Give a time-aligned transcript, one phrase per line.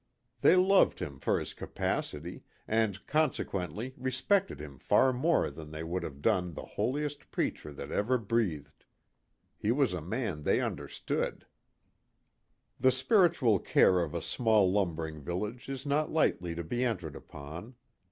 [0.41, 6.01] They loved him for his capacity, and consequently respected him far more than they would
[6.01, 8.85] have done the holiest preacher that ever breathed.
[9.59, 11.45] He was a man they understood.
[12.79, 17.75] The spiritual care of a small lumbering village is not lightly to be entered upon.